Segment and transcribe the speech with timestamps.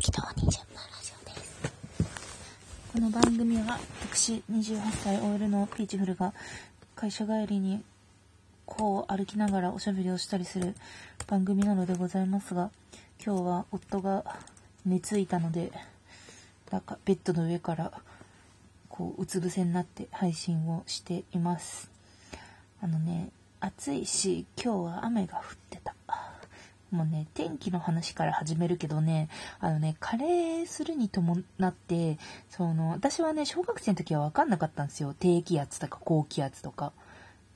[0.00, 1.60] 適当に順番ラジオです
[2.90, 3.78] この番組は
[4.10, 6.32] 私28歳 OL のピーチフルが
[6.96, 7.82] 会社帰りに
[8.64, 10.74] こう歩きながらおしゃべりをしたりする
[11.26, 12.70] 番組なのでございますが
[13.22, 14.24] 今日は夫が
[14.86, 15.70] 寝ついたので
[16.70, 17.92] なんかベッドの上から
[18.88, 21.90] こううつ伏せになって配信をしています。
[22.80, 23.28] あのね
[23.60, 25.79] 暑いし今日は雨が降って
[26.90, 29.28] もうね、天気の話から始めるけどね、
[29.60, 35.14] あのね、加齢するに伴って、その、私はね、小学生の時は分かんなかったんですよ。
[35.18, 36.92] 低気圧とか高気圧とか。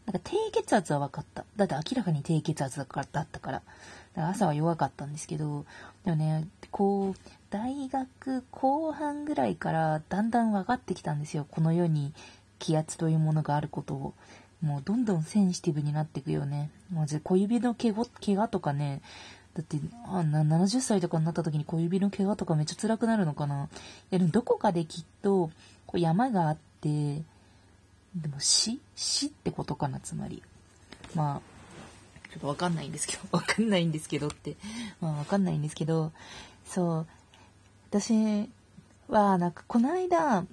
[0.06, 1.44] なんか低血圧は分かった。
[1.56, 3.58] だって明らかに低血圧だからだったから。
[3.58, 5.64] だから朝は弱かったんですけど、
[6.04, 11.46] でもね、こう、大学後半ぐらいからだんだん分かってきたんですよ。
[11.50, 12.12] この世に
[12.58, 14.14] 気圧というものがあることを。
[14.64, 16.70] もうどんどんセンシティブになっていくよね。
[16.92, 19.02] まず小指の怪我怪我とかね、
[19.54, 23.64] だってあ70歳とかになった時に小指の怪我とかめっちゃ辛くなるのかな。
[23.64, 23.68] い
[24.10, 25.50] やでもどこかできっと
[25.86, 27.22] こう山があって、
[28.16, 28.80] でも死？
[28.96, 30.42] 死ってことかな、つまり。
[31.14, 34.56] まあ、ちょっとわかんないんですけど、 わかんないんですけどって。
[35.00, 36.10] まあわかんないんですけど、
[36.66, 37.06] そう、
[37.90, 38.48] 私
[39.08, 40.46] はなんかこの間、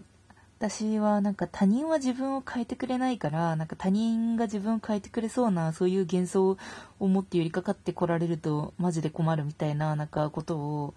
[0.62, 6.56] 私はなんか他人は自分を変えてくれないから、なんか他人が自分を変えてくれそうな、そういう幻想
[7.00, 10.94] を持って寄りかかってこられるとマジで困るみたいな、なんかことを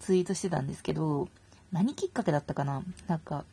[0.00, 1.28] ツイートしてたんですけど、
[1.70, 2.82] 何きっかけだったかな？
[3.06, 3.44] なんか、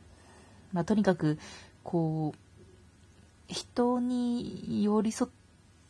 [0.72, 1.38] まあ、とにかく、
[1.84, 5.32] こう、人に寄り添っ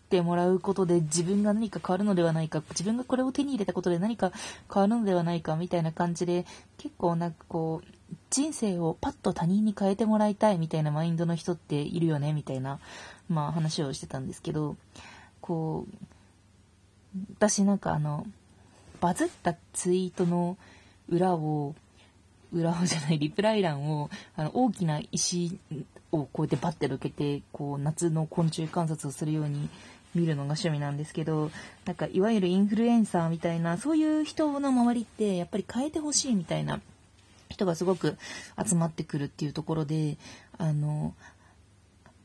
[0.09, 4.31] てもらうことで自分が何か変わるのではないか、自分がこれを手に入れたことで何か
[4.73, 6.47] 変わるのではないかみたいな感じで、
[6.79, 7.87] 結構なんかこう、
[8.29, 12.79] 人生をパッと他人に変えてもらいたいみたいなマインドの人っているよねみたいな、
[13.29, 14.75] まあ話をしてたんですけど、
[15.41, 16.07] こう、
[17.37, 18.25] 私なんかあの、
[18.99, 20.57] バズったツイートの
[21.09, 21.75] 裏を、
[22.53, 25.57] 裏をじゃない、リプライ欄を、あの、大きな石
[26.11, 29.69] をこうやってバッてどけて、こう、夏の昆虫観察をするように
[30.13, 31.51] 見るのが趣味なんですけど、
[31.85, 36.81] なんか、いわゆるインフルエンサーみたいな、そういう人の周りって、やっぱり変えてほしいみたいな
[37.51, 38.17] 人がすごく
[38.63, 40.17] 集まってくるっていうところで、
[40.57, 41.13] あの、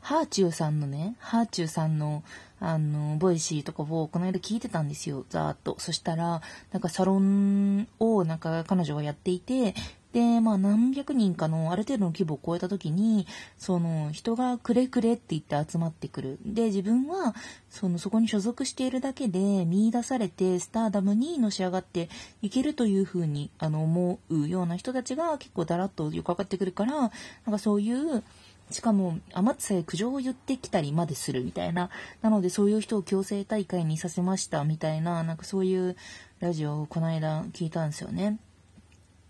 [0.01, 2.23] はあちゅうさんのね、はあちゅうさんの、
[2.61, 5.75] あの、 Voicy とかをこの間聞いてたんですよ、ザーっと。
[5.81, 9.75] そしたら、なんかサロンをなんか彼女がやっていて、
[10.17, 13.27] で、まあ何百人かのある程度の規模を超えた時に、
[13.59, 16.39] その人がくれくれって言って集まってくる。
[16.47, 17.35] で、自分は、
[17.69, 22.09] そのそこに所属しているだけで見出されてスターダムにのし上がって
[22.41, 27.11] いけるというふうに、あの、思うような人たちが結構だらっとよくかかってくるから、なん
[27.51, 28.23] かそういう、
[28.71, 31.91] しかも、余ってさえ苦情を言ってきたりまでするみたいな。
[32.23, 35.95] なので、そういう人を強制大会にさせましたみたいな、なんかそういう
[36.41, 38.39] ラジオをこの間聞いたんですよね。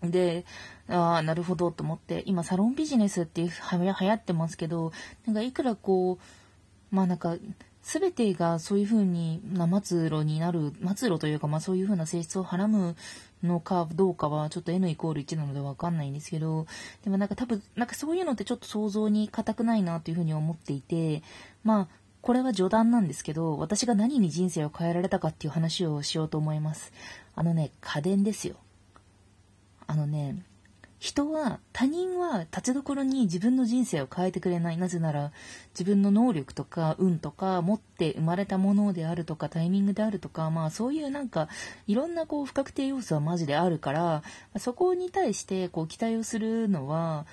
[0.03, 0.45] で、
[0.87, 4.91] ああ、なるほどと思って、今サロンビジネスってはや流行ってますけど、
[5.25, 7.35] なんかいくらこう、まあなんか、
[7.81, 12.95] すべてがそういう風に、な、末路になる、末路というか、まあそういう風な性質をはらむ
[13.43, 16.67] のかどうかは、ちょっと N イコール1なのでわかんないんですけど、
[17.03, 21.23] でもなんか多分、なんかそういうのってちょっと想像に難くないなという風に思っていて、
[21.63, 21.87] まあ、
[22.21, 26.91] これは序談なんですけど、私が何に人生を変えられたかっていう話をしようと思います。
[27.35, 28.57] あのね、家電ですよ。
[29.87, 30.43] あのね、
[30.99, 34.77] 人は、他人は立ちどころに自分の人生を変えてくれない。
[34.77, 35.31] なぜなら、
[35.73, 41.49] 自分の能力とか運とか、持って生まれたものであるとか、タイミングであるとか、まあそういうなんか、
[41.85, 44.23] いろんなこう不確定要素はマジであるから、
[44.59, 47.27] そこに対してこう期待をするのは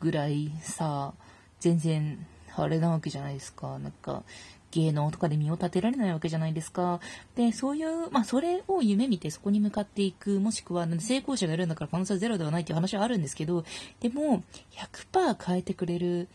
[0.00, 1.14] ぐらいさ、
[1.60, 2.26] 全然、
[2.56, 3.78] あれなわけじゃないですか。
[3.78, 4.22] なんか、
[4.70, 7.00] 芸能とかで身を立てられないわけじゃないですか。
[7.34, 13.64] で、そういう、まあ、それを夢見てそこに向かっていく、もしくは、成功者がいるんだから可能性はゼロではないっていう話はあるんですけど、
[14.00, 16.28] でも、100%変えてくれる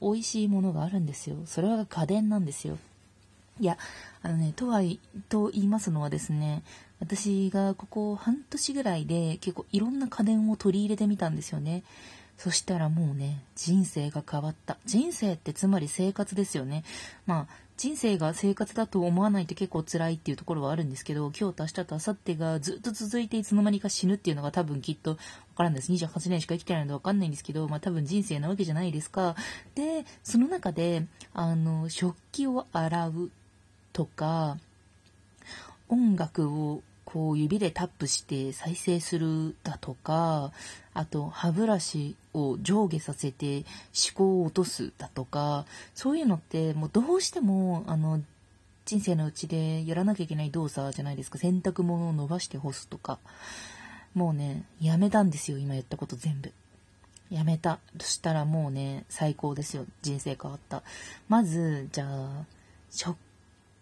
[0.00, 1.36] 美味しいものがあるんですよ。
[1.46, 2.78] それは家電なんですよ。
[3.60, 3.76] いや、
[4.22, 4.80] あのね、とは、
[5.28, 6.62] と言いますのはですね、
[6.98, 11.82] 私がここ半年ぐらいで結構いろんな家電を取り入れてみたんですよね。
[12.38, 14.78] そしたらもうね、人生が変わった。
[14.86, 16.84] 人生ってつまり生活ですよね。
[17.26, 25.16] まあ、人生が生活だと思わないと結構辛いっていうところはあるんですけど、今日と明日と明後日がずっと続いていつの間にか死ぬっていうのが多分きっとわ
[25.56, 25.90] からんです。
[25.90, 29.34] 28年しか生きてないのでわかんないんですけど、まあ多分人生なわけじゃないですか。
[29.74, 33.30] で、その中で、あの、食器を洗う
[33.94, 34.58] とか、
[35.88, 40.52] 音楽をこう指でタップして再生するだとか、
[40.92, 43.64] あと歯ブラシを上下させて思
[44.14, 48.20] 考を落とすだとか、そういうのってもうどうしてもあの
[48.84, 51.38] 人生のうちでやらなきゃいけない動作じゃないですか。
[51.38, 53.18] 洗濯物を伸ばして干すとか。
[54.14, 56.52] もうね、やめたんですよ、今言ったこと全部。
[57.30, 57.78] やめた。
[58.00, 59.84] そしたらもうね、最高ですよ。
[60.02, 60.82] 人生変わった。
[61.28, 62.44] まず、じゃあ、
[62.90, 63.16] 食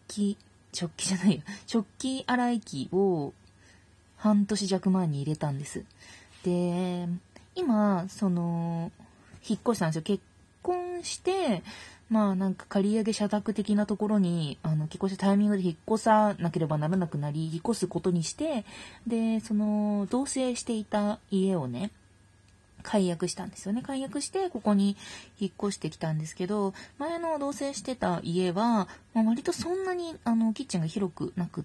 [0.06, 0.36] 器
[0.72, 1.42] 食器じゃないよ。
[1.66, 3.32] 食器洗い機を
[4.16, 5.84] 半年弱前に入れたんです。
[6.44, 7.08] で、
[7.54, 8.90] 今、その、
[9.48, 10.02] 引っ越したんですよ。
[10.02, 10.22] 結
[10.62, 11.62] 婚して、
[12.10, 18.64] まあなんか借り上げ社宅的なところに、あの、結婚したタイミングで引っ越さなければならなくなり、引っ越すことにして、
[19.06, 21.90] で、その、同棲していた家をね、
[22.82, 23.82] 解約したんですよね。
[23.82, 24.96] 解約して、ここに
[25.38, 31.64] 引っ越してきたんですけど、前の同棲してた家は、まあ、割とそんなに、あの、キッチンが広くなくっ、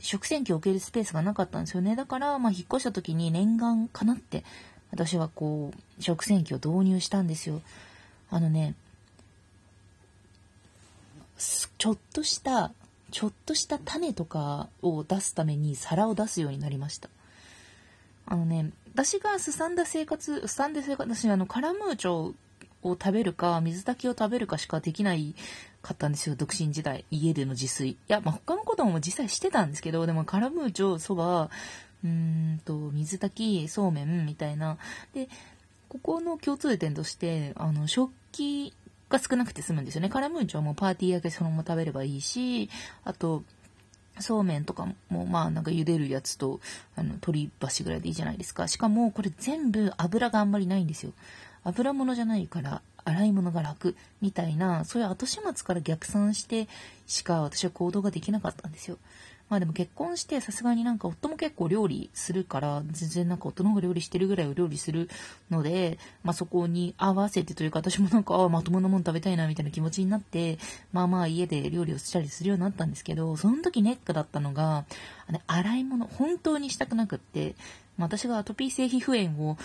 [0.00, 1.96] 食洗機を置けるスペースがなかったんですよね。
[1.96, 4.44] だから、まあ、引っ越した時に念願かなって、
[4.90, 7.60] 私はこう、食洗機を導入したんですよ。
[8.30, 8.74] あのね、
[11.36, 12.72] ちょっとした、
[13.10, 17.08] ちょっとした種とかを出すために皿を出すようになりました。
[18.26, 22.34] あのね、私がすさんだ生活、すさんで生活、私あの、カラムーチョ
[22.88, 25.34] を食べるか、水炊きを食べるかしかできない
[25.82, 27.04] かったんですよ、独身時代。
[27.10, 27.90] 家での自炊。
[27.90, 31.50] いや、まあ、他のことも実際してたんですけど、でもカラムーチョ、そば、
[32.04, 34.78] うーんと、水炊き、そうめんみたいな。
[35.12, 35.28] で、
[35.88, 38.74] ここの共通点として、あの、食器
[39.08, 40.08] が少なくて済むんですよね。
[40.08, 42.68] カラムーチョはもうパーティー焼けそのまま食べればいいし、
[43.04, 43.44] あと、
[44.20, 46.60] そうめんとかも、まあなんか茹でるやつと、
[46.96, 48.68] あの、鶏箸ぐらいでいいじゃないですか。
[48.68, 51.12] しかもこれ全部油があんまりないんですよ。
[51.64, 56.68] 油物じゃないから、洗い物が楽みたいな、そういう後始末から逆算して
[57.06, 58.98] しか私は行動ができなかったんですよ。
[59.50, 65.10] まあでも結婚してさすがになんか夫も結構料理するから、全然なんか夫の方が料理してるぐらいを料理する
[65.50, 70.58] ので、まあそこに合わせてというか私もなんか、ああまともなもの食べたいなみたいな気持ちになって、
[70.92, 74.86] まあまあ家で料理をしたりするようになったんですけど、その時ネックだったのが、
[75.26, 77.54] あの洗い物本当にしたくなくって、
[77.98, 79.56] 私がアトピー性皮膚炎を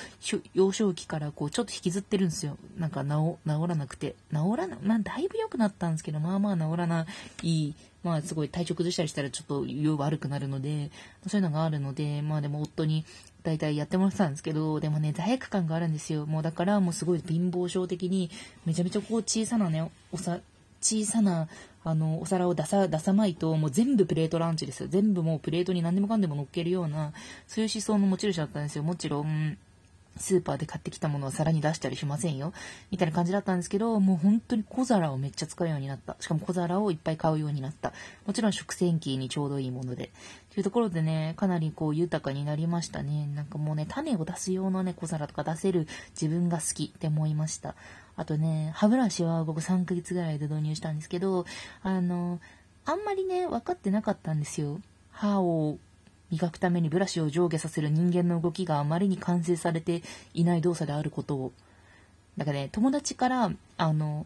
[0.53, 2.57] 幼少期からこうちょっと引きずってるんですよ。
[2.77, 4.15] なんか治らなくて。
[4.31, 7.05] 治らな、まあだいぶ良くなったんですけど、まあまあ治らな
[7.41, 7.73] い
[8.03, 9.65] まあすごい体調崩したりしたらちょっと
[9.97, 10.91] 悪くなるので、
[11.27, 13.03] そういうのがあるので、まあでも夫に
[13.43, 16.25] 大体やってもらってたんですけど、でもね、罪悪感があるんですよ。
[16.25, 18.29] もうだからもうすごい貧乏症的に、
[18.65, 20.39] めちゃめちゃこう小さなね、おさ、
[20.81, 21.49] 小さな、
[21.83, 24.89] あの、お皿を出さ、出さまいと、もう全部プレートランチですよ。
[24.89, 27.13] 全部もうプレートに何でもかんでも乗っけるような、
[27.47, 28.83] そういう思想の持ち主だったんですよ。
[28.83, 29.57] もちろん、
[30.19, 32.53] スーパーで買ってきたものを皿に出したりしませんよ。
[32.91, 36.15] みたいな感じだったんですけど、もう本当に小皿をめっちゃ使うようになった。
[36.19, 37.93] しかも小皿をいっぱい買うようになった。
[38.25, 40.11] もちろん食洗機にちょうどいいもので。
[40.53, 43.27] というところでね、かなりこう豊かになりましたね。
[43.35, 47.75] なんかもうね、種を出す用のね、小皿とか出せる自分が好きって思いました。
[48.15, 51.45] あとね、歯ブラシは僕3ヶ月ぐらいで導入したんですけど、
[51.81, 52.39] あの、
[52.85, 54.81] あんまりね、分かってなかったんですよ。
[55.11, 55.77] 歯を
[56.31, 60.03] 磨くためにブラシを上下させる人間の動きがあまりに完成されて
[60.33, 61.51] いない動作であることを。
[62.37, 64.25] だからね、友達から、あの、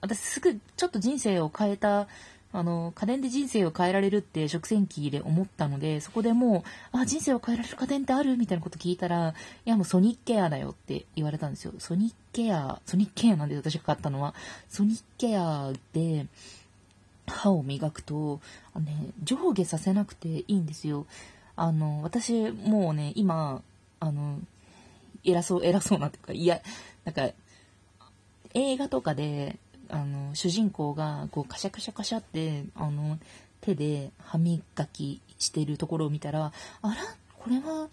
[0.00, 2.08] 私すぐちょっと人生を変えた、
[2.52, 8.36] あの、家電で人生を変えられるって食洗機で思ったので、そこでもう、あ、人生を変えられる家電ってある？
[8.36, 9.34] みたいなこと聞いたら、
[9.66, 11.72] いやもうソニックケアだよって言われたんですよ。
[11.78, 14.34] ソニックケア、ソニックケアなんで私が買ったのは、
[14.68, 16.26] ソニックケアで、
[17.26, 18.40] 歯を磨くと、
[18.74, 21.06] あのね、上下させなくていいんですよ。
[21.60, 23.60] あの、私、もうね、今、
[24.00, 24.38] あの、
[25.24, 26.62] 偉そう、偉そうなっていうか、いや、
[27.04, 27.28] なんか、
[28.54, 29.58] 映画とかで、
[29.90, 33.18] あの、主人公が、こう、カシャカシャカシャって、あの、
[33.60, 36.50] 手で歯磨きしてるところを見たら、
[36.80, 36.94] あら、
[37.38, 37.90] これは、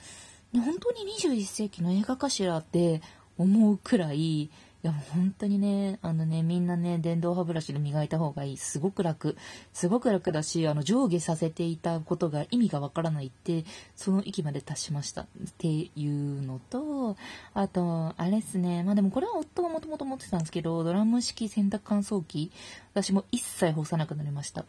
[0.53, 3.01] 本当に21世紀の映画かしらって
[3.37, 4.49] 思うくらい、
[4.83, 8.57] や、本当にね、あのね、みんなね、電動歯ブラシで磨いた方がいい。
[8.57, 9.35] すごく楽。
[9.73, 13.65] すごく楽だし、あの、上下させていたことが意味がわからないって、
[13.95, 15.21] その域まで達しました。
[15.21, 15.25] っ
[15.57, 17.17] ていうのと、
[17.53, 22.51] あと、あれですね、まあでもこれは夫がもともと持ってたんですけど、ドラム式洗濯乾燥機、
[22.93, 24.65] 私も一切干さなくなりました。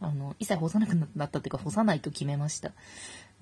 [0.00, 2.72] あの、一切干さなくなったっていうか、干さないと決めました。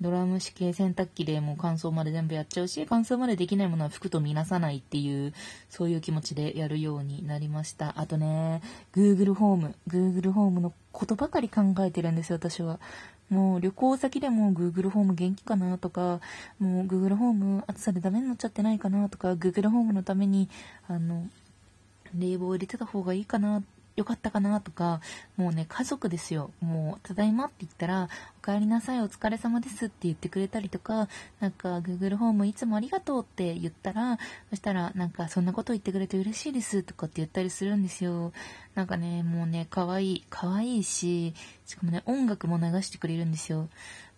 [0.01, 5.33] ドラム式洗濯機でもう乾燥まで全部やっちゃうし、乾燥までできないものは服とみなさないっていう、
[5.69, 7.93] そういう気持ちでやるようになりました。
[7.97, 8.61] あとね、
[8.93, 12.79] Google ホーム、Google ホームのことばかり考えてるんですよ、私は。
[13.29, 16.19] もう旅行先でも Google ホーム元気かなとか、
[16.59, 20.49] もう Google ホーム暑さでダメになっちゃってないかなとか、Google ホームのために、
[20.87, 21.27] あの、
[22.17, 23.61] 冷房を入れてた方がいいかな
[23.99, 25.01] よかったかなとか、
[25.35, 26.51] もうね、家族ですよ。
[26.61, 28.07] もう、ただいまって言ったら、
[28.41, 31.09] お帰りなさい、お疲れ様ですって言ってくれたりとか、
[31.41, 34.17] なんか、Google ホームいつもありがとうって言ったら、
[34.51, 38.31] そしたら、なんか、そんなこと言ってくれて嬉しいですとかって言ったりするんですよ。
[38.73, 41.33] なんかね、もうね、可愛い、可愛いし、
[41.65, 43.67] しかもね、音楽も流してくれるんですよ。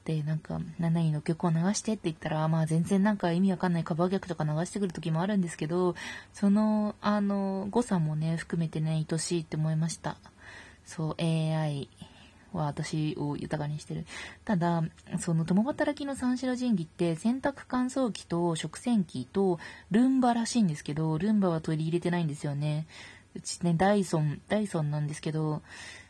[0.06, 5.96] で、なんか、7位の曲を流してって言ったら、まあ全然なんか意味わかんないカバー曲とか流してくる時もあるんですけど、
[6.34, 10.18] その、あの、誤差もね、含めてね、愛しいって思いました。
[10.86, 11.88] そう、AI
[12.54, 14.06] は私を豊かにしてる。
[14.44, 14.84] ただ、
[15.20, 19.60] その共働きの三種の神器って洗濯乾燥機と食洗機と
[19.92, 22.88] ルンバらしいんですけど、ルンバは取り入れてないんですよね。
[23.36, 25.62] うちね、ダイソン、ダイソンなんですけど、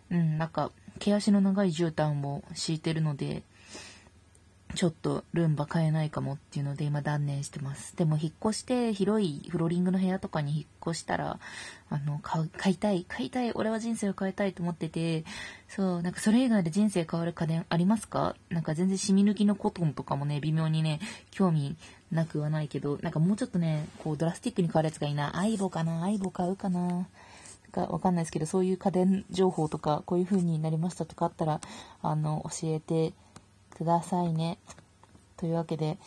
[0.09, 3.43] うん、なんか、毛足の長い絨毯を敷いてるので、
[4.73, 7.95] ちょっとルンバ買えないかもっていうので今断念してます。
[7.95, 11.39] でも引っ越して広いフローリングの部屋とかに引っ越したら、
[11.89, 15.25] あの、買、いたい、買いたい、俺は人生を変えたいと思ってて、
[15.67, 18.35] そう、なんかそれ以外で人生変わる家電ありますか？
[18.49, 20.99] なんか全然染み抜きのコトンとかもね、微妙にね、
[21.31, 21.75] 興味
[22.11, 25.37] なくはないけど、なんかもうちょっとね、こうドラスティックに変わるやつがいいな。
[25.37, 26.03] アイボかな？
[26.03, 27.07] アイボ買うかな？
[27.71, 31.61] かわかんないですけど、そういう家電情報とか、こういう風になりましたとかあったら、
[32.01, 33.13] あの、教えて
[33.71, 34.57] くださいね。
[35.37, 35.97] というわけで、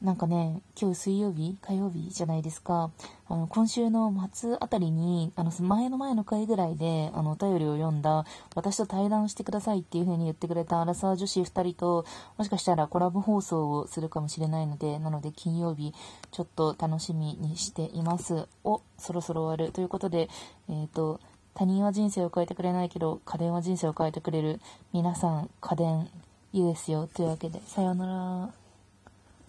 [0.00, 2.92] なんかね、今日水曜日火曜日じゃないですか。
[3.28, 12.06] あの、今週の末あたりに、あの、前の前の回ぐらいで、あの、お便りを読んだ、私と対談してくださいっていう風に言ってくれたアラサー女子2人と、
[12.36, 15.92] もしかしたらコラボ放送をするかもしれないので、なので金曜日、
[16.30, 18.46] ちょっと楽しみにしています。
[18.62, 19.72] お、そろそろ終わる。
[19.72, 20.28] ということで、
[20.68, 21.18] えっ、ー、と、
[21.54, 24.60] 他人は人生を変えてくれないけど、家電は人生を変えてくれる。
[24.92, 26.08] 皆さん、家電、
[26.52, 27.08] いいですよ。
[27.12, 28.57] というわけで、さようなら。